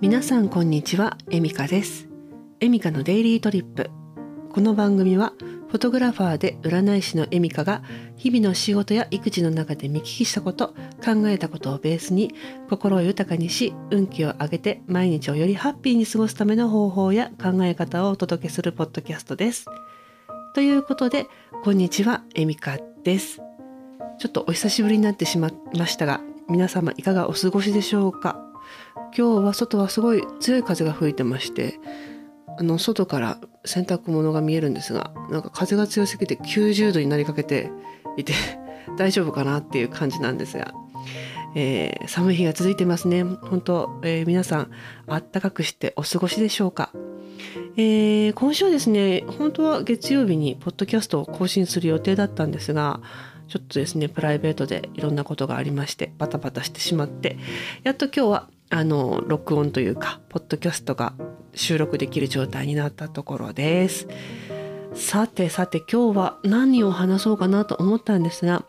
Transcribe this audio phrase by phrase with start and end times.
[0.00, 2.06] 皆さんこんにちはエミカです。
[2.60, 3.90] エミカのデイリートリップ。
[4.52, 5.32] この番組は
[5.66, 7.82] フォトグラファーで占い師のエミカが
[8.16, 10.68] 日々の仕事や育児の中で見聞きしたこと
[11.04, 12.32] 考えたことをベースに
[12.70, 19.66] 心を豊かにし運気を上げて毎日をよりハッピーに過ごすための方法や考え方をお届けするポッドキャストです。
[20.54, 21.26] ということで
[21.64, 23.40] こんにちはエミカです。
[24.20, 28.44] ちょっとお久しぶりになってしまいましたが皆様いかがお過ごしでしょうか？
[29.16, 31.78] 今日は外はすごい強い風が吹いてまして
[32.58, 37.70] あの外から洗濯物が見えるんですがなんか風が強すぎて90度になりかけて
[38.16, 38.32] いて
[38.98, 40.72] 大丈夫かなっていう感じなんですが、
[41.54, 43.22] えー、寒い日が続いてますね。
[43.22, 44.70] 本当、えー、皆さん
[45.06, 46.90] あったかくしてお過ごしでしょうか、
[47.76, 53.00] えー、今週はですね本当は月曜日にポッドキャストを更新する予定だったんですが
[53.46, 57.38] ちょっとですねプライベートでいろんなことがありましてバタバタしてしまって
[57.84, 61.14] やっと今日はあの録音というかポッドキャストが
[61.54, 64.06] 収録できる状態になったところです。
[64.94, 68.64] さてさて今日は何を話そうかなと思ったんですが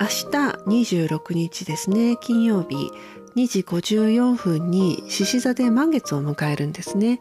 [0.00, 0.26] 明日
[0.66, 2.90] 26日ですね金曜日
[3.36, 7.20] 2時54分に獅子座で満月を迎えるんですね。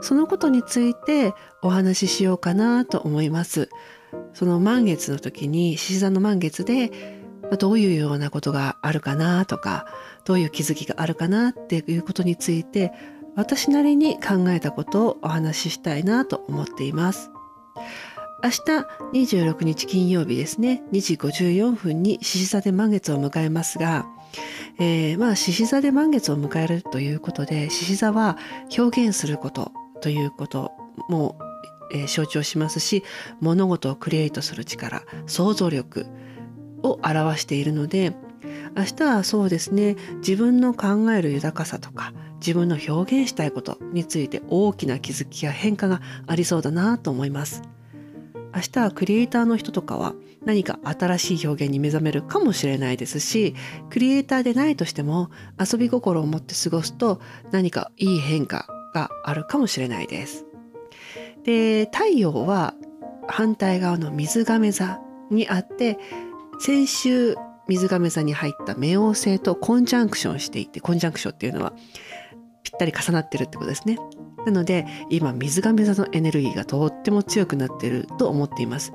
[0.00, 3.68] そのことについてお話ししようかなと思います。
[4.32, 7.17] その満月の時に獅子座の満月で
[7.56, 9.86] どういうようなことがあるかなとか
[10.24, 12.92] どういう気づきがあるかなっていうことについて
[13.36, 17.30] 私なりに考えたことをお話ししたいなと思っています。
[18.42, 18.58] 明日
[19.26, 24.06] 26日金曜日ですね2時54分に獅子座で満月を迎えますが、
[24.78, 28.38] えー、まあ獅子座で満月を迎えるということで獅子座は
[28.76, 30.70] 表現することということ
[31.08, 31.36] も、
[31.92, 33.02] えー、象徴しますし
[33.40, 36.06] 物事をクリエイトする力想像力
[36.82, 38.14] を表しているので
[38.76, 47.62] 明日はそうですね自分の考える豊かさとか自分の表現したいことについて大きな気づきや変化がありそうだなと思います。
[48.54, 50.14] 明日はクリエイターの人とかは
[50.44, 53.54] 何か新しい表現に目覚めるかもしれないですし
[53.90, 57.20] クリエイターでないとしても遊び心を持って過ごすと
[57.50, 60.46] 何かいい変化があるかもしれないです。
[61.44, 62.74] で太陽は
[63.28, 65.00] 反対側の水亀座
[65.30, 65.98] にあって
[66.58, 67.36] 先週
[67.68, 71.72] 水亀座に入った冥王星とコンジャンクションしていてコンジャンクションっていうのは
[72.62, 73.98] ぴったり重なってるってことですね。
[74.46, 78.92] なので今水亀座のエネルギーがとっても強くなってると思っています。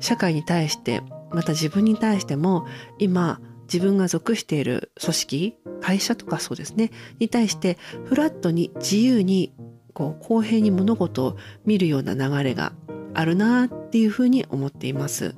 [0.00, 2.66] 社会に対してまた自分に対しても
[2.98, 3.40] 今
[3.72, 9.54] 自分が属している組織会社とかそうですねに対してフラットに自由に
[9.94, 12.72] こう公平に物事を見るような流れが
[13.14, 15.34] あるなっていうふうに思っています。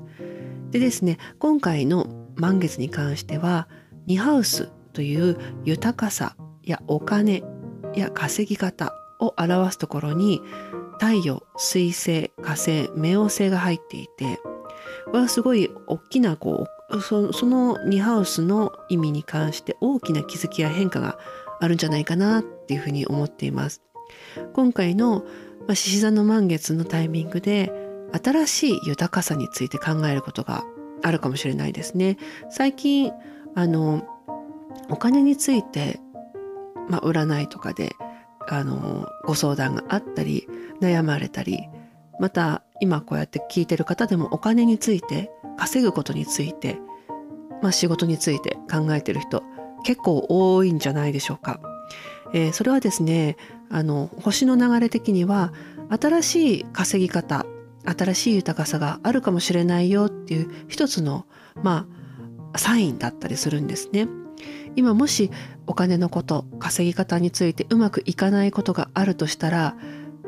[0.73, 3.69] でですね今回の満月に関しては
[4.07, 7.43] ニハウスという豊かさやお金
[7.95, 10.41] や稼ぎ方を表すところに
[10.99, 14.41] 太陽水星火星冥王星が入っていて
[15.07, 21.19] これはすごい大きなこうそそのニハウスの意味に関して大きな気づきや変化が
[21.61, 23.83] あるんじゃないかなっていうふうに思っています。
[24.53, 25.25] 今回の
[25.69, 27.73] 獅子座の満月のタイミングで
[28.13, 30.65] 新しい豊かさについて考えることが
[31.03, 32.19] あるかもしれないですね。
[32.51, 33.13] 最近
[33.55, 34.07] あの
[34.89, 36.01] お金について、
[36.89, 37.95] まあ、占いとかで
[38.49, 40.49] あのご相談があったり
[40.81, 41.69] 悩まれたり
[42.19, 46.79] また今こうやって聞いてる方でもお金について稼ぐことについて、
[47.63, 49.43] まあ、仕事について考えてる人
[49.85, 51.61] 結構多いんじゃないでしょうか。
[52.35, 53.37] えー、それはですね
[53.71, 55.53] あの星の流れ的には
[55.91, 57.45] 新しい稼ぎ方
[57.85, 61.27] 新しい豊かさがあるかもしれないよっていう一つの
[61.63, 61.87] ま
[62.53, 64.09] あサインだったりするんですね。
[64.77, 65.31] 今もし
[65.67, 69.77] お金のこと稼ぎ方についてうまくいかないことがあるとしたら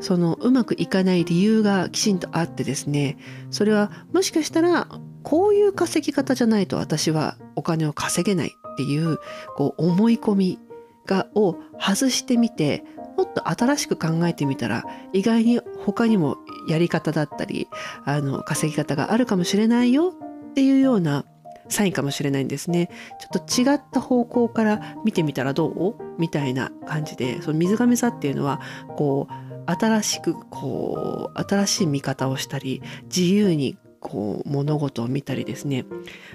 [0.00, 3.16] そのうまくいかない理由がきちんとあってですね
[3.50, 4.88] それはもしかしたら
[5.22, 9.18] こういう稼ぎ方じゃないと私はお金を稼げないっていう
[9.56, 10.58] こう思い込み
[11.06, 12.84] がを外してみて
[13.16, 16.36] もっと新しく考えてみたら意外に他にも
[16.68, 17.68] やり方だったり
[18.04, 20.14] あの稼ぎ方があるかもしれないよ
[20.50, 21.24] っていうような
[21.68, 22.90] サインかもしれないんですね。
[23.20, 25.94] ちょっと違った方向から見てみたらどう？
[26.18, 28.60] みたいな感じでその水亀座っていうのは
[28.96, 35.86] こう新しくこう新しい見方をしたり自由にこう物事を見たりですね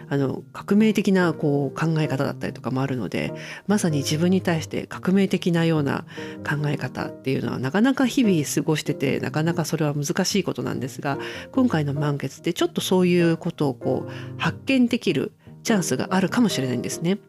[0.09, 3.31] あの革命的なこう考え方だったりとかもあるので
[3.67, 6.05] まさに自分に対して革命的なような
[6.43, 11.19] 考え方っていうのはなかなか日々過ごしててなかなかそれは難しいことなんですが
[11.51, 15.31] 今回の満月ってちょっとそういうことをこう発見できる
[15.61, 17.19] チャンスがあるかもしれないんですね。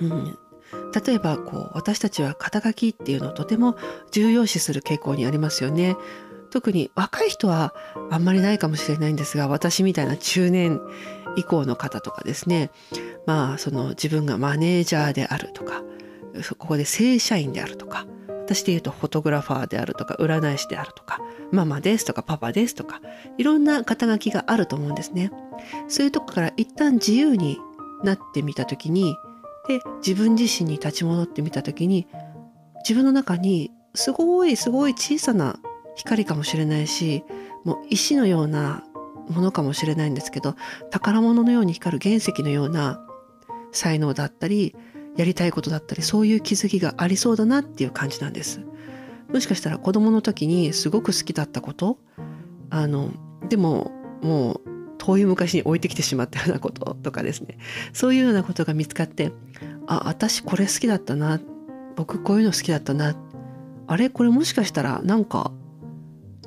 [0.00, 0.38] うん
[1.06, 3.76] 例えばこう私たちは肩書きっていうのをとても
[4.12, 5.96] 重要視する傾向にありますよね。
[6.54, 7.74] 特に若い人は
[8.12, 10.80] あんまりないかもしれないんですが私みたいな中年
[11.34, 12.70] 以降の方とかですね
[13.26, 15.82] まあその自分がマネージャーであるとか
[16.56, 21.18] ここで正社員であるとか私で言うとフォトグラファーであるとか占い師であるとか
[21.50, 23.00] ママですとかパパですとか
[23.36, 25.32] いろんな肩書きがあると思うんですね。
[25.88, 27.58] そういうとこから一旦自由に
[28.04, 29.16] なってみた時に
[29.66, 32.06] で自分自身に立ち戻ってみた時に
[32.88, 35.58] 自分の中にすごいすごい小さな
[35.96, 37.24] 光かもしれないし
[37.64, 38.84] もう石のような
[39.28, 40.54] ものかもしれないんですけど
[40.90, 43.00] 宝物のように光る原石のような
[43.72, 44.76] 才能だったり
[45.16, 48.60] やりたいことだったりそういう気づきがありそうだなっていう感じなんです。
[49.32, 51.98] もしかしたら子供の時にすごく好きだったこと
[52.70, 53.10] あの
[53.48, 53.90] でも
[54.22, 54.60] もう
[54.98, 57.58] 遠い昔に置いてきてしまったようなこととかですね。
[57.92, 59.32] そういうようなことが見つかって
[59.86, 61.40] あ私これ好きだったな。
[61.96, 63.16] 僕こういうの好きだったな。
[63.86, 64.10] あれ？
[64.10, 65.52] これもしかしたらなんか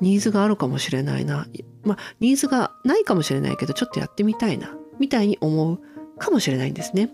[0.00, 1.46] ニーズがあるかもしれないな。
[1.84, 5.80] まあニーズがないかもしれないけどちょっとやってみたいなみたいに思う
[6.18, 7.10] かもしれないんですね。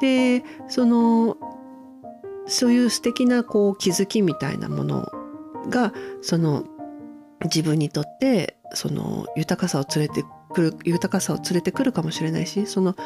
[0.00, 1.36] でその
[2.46, 5.10] そういう素敵なこう気づきみたいなもの
[5.68, 5.92] が
[6.22, 6.64] その
[7.44, 12.96] 自分にとってその豊かさを連れてくる豊かさを連れてくるかもしれないしその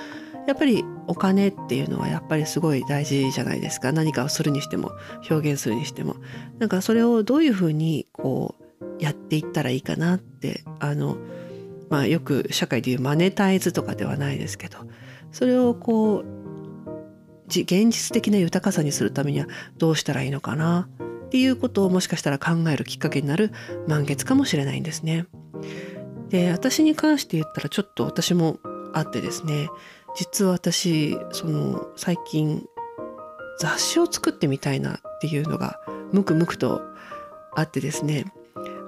[0.46, 3.92] やっぱりお金っていうのはやっぱりすごい大事じゃないですか。
[3.92, 4.92] 何かをするにしても
[5.28, 6.16] 表現するにしても。
[6.58, 8.65] なんかそれをどういうふうにこう
[8.98, 11.16] やっていったらいいかなってあの
[11.88, 14.78] まあよく社会でいうマネタイズとかではないですけど
[15.32, 16.36] それをこう
[17.46, 19.46] 現実的な豊かさにするためには
[19.78, 20.88] どうしたらいいのかな
[21.26, 23.52] っていうことをもしかしたら考えるきっかけになる
[23.86, 25.26] 満月かもしれないんですね。
[26.28, 28.58] で私に関して言ったらちょっと私も
[28.92, 29.68] あってですね
[30.16, 32.64] 実は私その最近
[33.60, 35.78] 雑誌を作ってみたいなっていうのが
[36.12, 36.82] ムクムクと
[37.54, 38.24] あってですね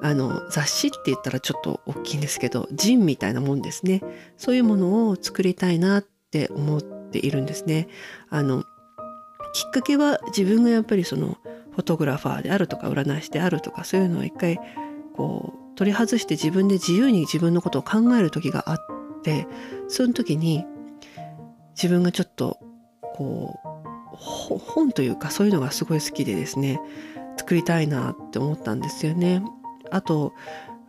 [0.02, 4.02] あの雑誌って言ったらちょっと大きいんですけどジンみたいなもんですね
[4.36, 7.88] そういうものを作りたいなって思っているんですね
[8.30, 8.62] あの
[9.54, 11.38] きっかけは自分がやっぱりその
[11.72, 14.58] フォトグラファーであるとか占い師であるとかそういうのを一回
[15.16, 18.78] こう取り外して自分で自由に自分のことを考える時があっ
[19.22, 19.46] て
[19.88, 20.64] その時に
[21.76, 22.58] 自分がちょっと
[23.14, 26.80] こう本というかそういうのがすごい好きでですね
[27.36, 29.42] 作りたいなって思ったんですよね。
[29.90, 30.32] あと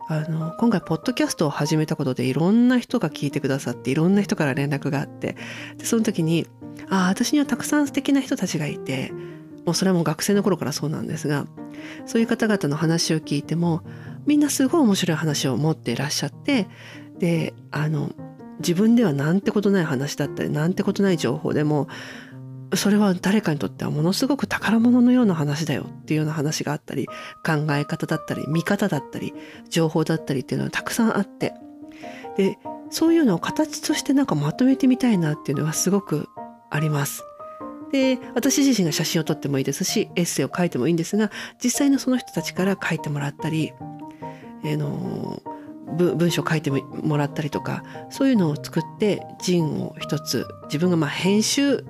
[0.08, 5.36] あの今回ポッドキャストを始めたことでいろんな人が聞いてくださっていろんな人から連絡があって
[5.78, 6.48] でその時に
[6.88, 9.12] あ私にはたくさん素敵な人たちがいて
[9.64, 11.46] もうそれはもう学生の頃からそうなんですが
[12.06, 13.82] そういう方々の話を聞いても
[14.26, 16.66] みんなすごい面白い話を持っていらっしゃって
[17.18, 18.10] であの
[18.58, 21.88] 自分ではなんてことない話だったりなんてことない情報でも
[22.74, 27.06] それは誰かにとってはものすごく宝物のような話だよっていうような話があったり
[27.44, 29.34] 考え方だったり見方だったり
[29.68, 31.54] 情報だったりっていうのはたくさんあって
[32.36, 32.58] で
[32.90, 36.28] そういうのを形としてなんかまとめてみたいなっていうのはすごく
[36.70, 37.24] あります。
[37.92, 41.32] で私自身が写真を撮ってもいいですしエッセイを書いてもいいんですが
[41.62, 43.72] 実際のその人たちから書いてもらったり、
[44.62, 45.42] えー、の
[45.96, 51.84] 文章を書いてもらったりとかそういうのを作ってジンを一つ自分がまあ編集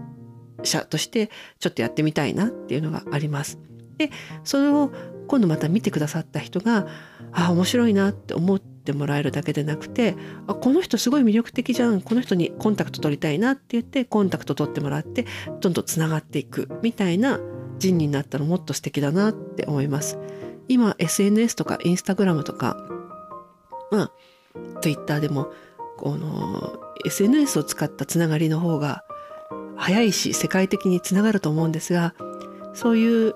[0.69, 3.59] 者としてちょっとやってみたいなっていうのがあります。
[3.99, 4.11] で
[4.45, 4.91] それを
[5.27, 6.87] 今度また見てくださった人が
[7.33, 15.27] あ面白いなって思ってもらえるだけでなくてあこの人すごい魅力的じゃんこの人にコンタクト取りたいなって言ってコンタクト取ってもらって
[15.61, 17.39] どんどんつながっていくみたいな
[17.79, 20.19] 人になったらもっと素敵だなって思います。
[20.69, 22.77] 今 SNS とかインスタグラムとか
[23.91, 24.13] まあ
[24.81, 25.53] Twitter でも
[25.97, 29.05] この SNS を使ったつながりの方が
[29.81, 32.15] 早いし世界的につながると思うんですが
[32.75, 33.35] そういう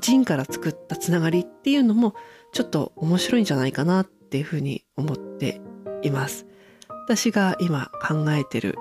[0.00, 2.14] 人から作ったつながりっていうのも
[2.52, 5.60] ちょっと面白いんじゃないかなっていうふうに思って
[6.02, 6.46] います。
[7.04, 8.78] 私が今考えてる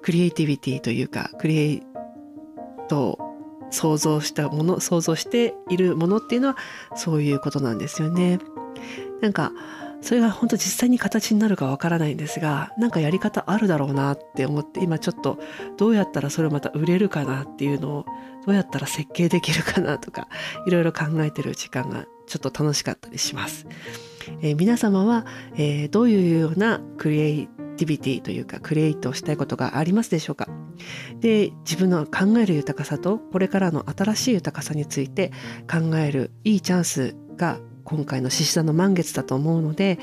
[0.00, 1.82] クリエイティビティというかクリエイ
[2.88, 3.18] トを
[3.70, 6.56] 想像したもの想像しているものっていうのは
[6.94, 8.38] そういうことなんですよね。
[9.20, 9.52] なんか
[10.04, 15.38] それが本当実際に形になるかわからないんですがなんかやり方あるだろうなって思って今ちょっと
[15.78, 18.06] どうやったらそれをまた売れるかなっていうのを
[18.44, 20.28] どうやったら設計できるかなとか
[20.66, 23.66] いろいろ考えてる時間がちょっと楽しかったりします。
[24.42, 25.24] えー、皆様は、
[25.56, 30.48] えー、どういうようなクリエイティビティというかクリエイトをしたいことがありますでしょうか？
[31.20, 35.32] で自分の考える豊かさとこれからの新しい豊かさについて
[35.70, 39.98] 考えるいいチャンスが今回の獅子座の満月だと思うので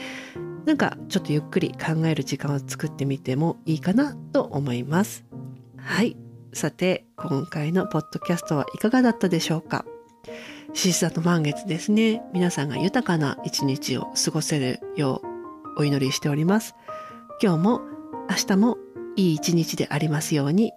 [0.66, 5.26] なんかちょっとゆっくり考える時間を作ってみてもいいかなと思います。
[5.78, 6.16] はい。
[6.54, 9.86] さて今回のポッドキャストはいかがだったでしょうか？
[10.74, 12.22] 獅子座の満月ですね。
[12.34, 15.22] 皆さんが豊かな一日を過ごせるよ
[15.78, 16.76] うお祈りしております。
[17.42, 17.82] 今日も
[18.30, 18.78] 明日も
[19.16, 20.74] いい一日でありますように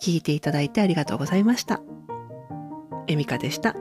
[0.00, 1.82] 聞いていただいてありがとうございました。
[3.06, 3.74] エミカでした。